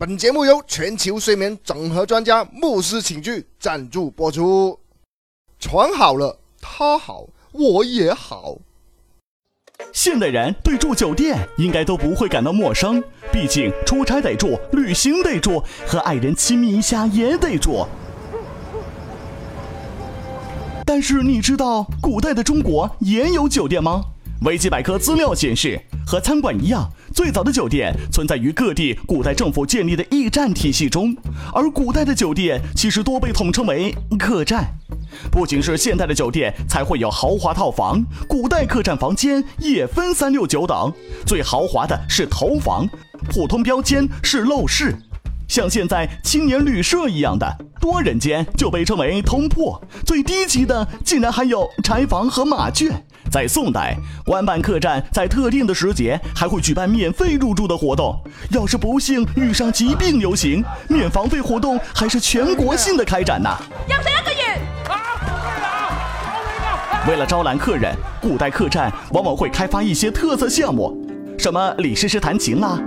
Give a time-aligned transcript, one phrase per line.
[0.00, 4.78] 本节目由全球睡眠整合专家牧师寝具赞助播出。
[5.58, 8.58] 床好了，他好，我也好。
[9.92, 13.02] 现代人对住酒店应该都不会感到陌生，
[13.32, 17.84] 毕竟出差得住，旅行得住，和爱人亲密一下也得住。
[20.86, 24.04] 但是你知道古代的中国也有酒店吗？
[24.42, 31.16] 维基百科资料显示，和餐馆一样，最早的酒店存在于各地古代政府建立的驿站体系中，
[31.52, 34.64] 而古代的酒店其实多被统称为客栈。
[35.32, 40.92] 不仅是现代的酒店才会有豪华套房，古代客栈房间也分三六九等，
[41.26, 42.88] 最豪华的是头房，
[43.28, 44.94] 普通标间是陋室。
[45.48, 52.92] 像现在青年旅社一样的多人间就被称为通铺，最低级的竟然还有柴房和马圈。
[53.30, 58.14] 在宋代，官办客栈在特定的时节还会举办免费入住的活动。
[58.50, 63.50] 要是不幸遇上疾病流行，免房费活动还是全国性的开展呢。
[67.08, 70.94] 为了招揽客人，古代客栈往往会开发一些特色项目，
[71.38, 72.78] 什么李师师弹琴啦。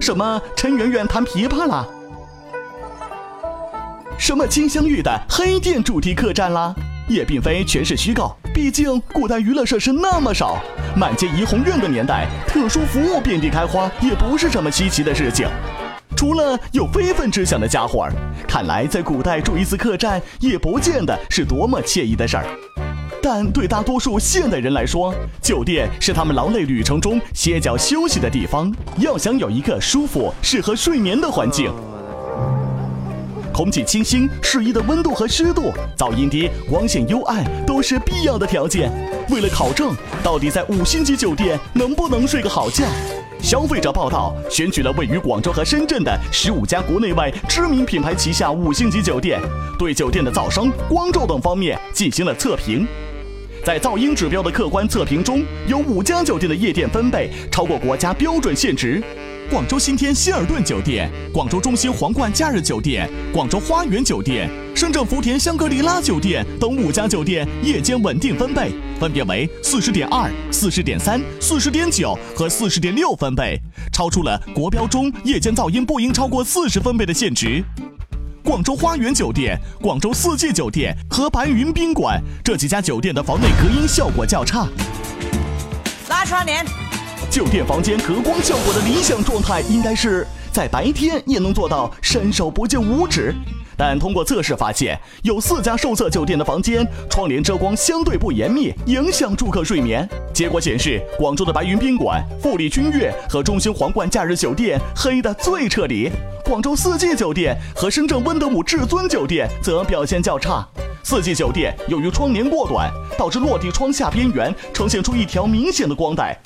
[0.00, 1.86] 什么陈圆圆弹琵琶啦？
[4.18, 6.74] 什么金镶玉的黑店主题客栈啦？
[7.08, 10.58] 也并非全是虚构，毕竟古代娱乐设施那么少，
[10.96, 15.48] 满街怡红院的年代，特殊服务遍地开花，也不是什么稀奇的事情。
[16.16, 18.12] 除了有非分之想的家伙儿，
[18.46, 22.46] 看来在古代住一次客栈，也不见得是多么惬意的事儿。
[23.30, 28.74] 但对大多数现代人来说，酒店是他们劳累旅程中歇脚休息的地方。
[29.00, 31.70] 要想有一个舒服、适合睡眠的环境，
[33.52, 38.90] 空气清新、适宜的温度和湿度，噪音低、光线幽暗，都是必要的条件。
[39.28, 42.86] 为了考证到底在五星级酒店能不能睡个好觉，
[43.42, 49.38] 消费者报道选取了位于广州和深圳的十五家国内外知名品牌旗下五星级酒店，
[49.78, 52.86] 对酒店的噪声、光照等方面进行了测评。
[53.68, 59.04] 在噪音指标的客观测评中，有五家酒店的夜店分贝超过国家标准限值。
[59.50, 73.60] 广州新天希尔顿酒店、广州中心皇冠假日酒店、广州花园酒店、深圳福田香格里拉酒店等五家酒店夜间稳定分贝分别为四十点二、四十点三、四十点九和四十点六分贝，
[73.92, 77.62] 超出了国标中夜间噪音不应超过四十分贝的限值。
[78.48, 84.66] 广州花园酒店、广州四季酒店和白云宾馆这几家酒店的房内隔音效果较差。
[86.08, 86.64] 拉窗帘。
[87.30, 93.34] 酒店房间隔光效果的理想状态应该是在白天也能做到伸手不见五指。
[93.78, 100.06] 但通过测试发现，有四家受测酒店的房间窗帘遮光相对不严密，影响住客睡眠。
[100.34, 106.10] 结果显示，广州的白云宾馆、富丽君悦和中兴皇冠假日酒店黑的最彻底。
[106.44, 110.66] 广州四季酒店和深圳温德姆至尊酒店则表现较差。
[111.04, 116.36] 四季酒店由于窗帘过短，导致落地窗下边缘呈现出一条明显的光带。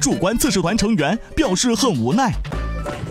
[0.00, 2.32] 主观测试团成员表示很无奈，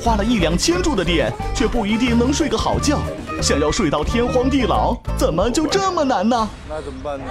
[0.02, 3.00] 花了一两千住的店却不一定能睡个好觉。
[3.42, 6.50] 想要睡到天荒地老怎么就这么难呢？
[6.68, 7.26] 那怎么办呢？